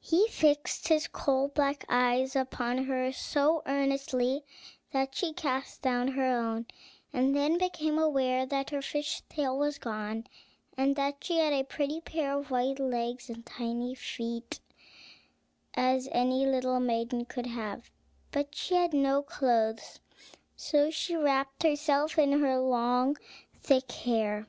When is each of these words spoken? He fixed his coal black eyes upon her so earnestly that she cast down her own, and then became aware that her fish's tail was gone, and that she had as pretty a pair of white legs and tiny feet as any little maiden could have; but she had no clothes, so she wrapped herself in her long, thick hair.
He 0.00 0.26
fixed 0.26 0.88
his 0.88 1.06
coal 1.06 1.50
black 1.54 1.84
eyes 1.88 2.34
upon 2.34 2.86
her 2.86 3.12
so 3.12 3.62
earnestly 3.64 4.42
that 4.92 5.14
she 5.14 5.32
cast 5.32 5.82
down 5.82 6.08
her 6.08 6.24
own, 6.24 6.66
and 7.12 7.32
then 7.32 7.58
became 7.58 7.96
aware 7.96 8.44
that 8.44 8.70
her 8.70 8.82
fish's 8.82 9.20
tail 9.28 9.56
was 9.56 9.78
gone, 9.78 10.26
and 10.76 10.96
that 10.96 11.22
she 11.22 11.38
had 11.38 11.52
as 11.52 11.66
pretty 11.68 11.98
a 11.98 12.02
pair 12.02 12.36
of 12.36 12.50
white 12.50 12.80
legs 12.80 13.28
and 13.30 13.46
tiny 13.46 13.94
feet 13.94 14.58
as 15.74 16.08
any 16.10 16.44
little 16.44 16.80
maiden 16.80 17.24
could 17.24 17.46
have; 17.46 17.88
but 18.32 18.52
she 18.56 18.74
had 18.74 18.92
no 18.92 19.22
clothes, 19.22 20.00
so 20.56 20.90
she 20.90 21.14
wrapped 21.14 21.62
herself 21.62 22.18
in 22.18 22.40
her 22.40 22.58
long, 22.58 23.16
thick 23.62 23.92
hair. 23.92 24.48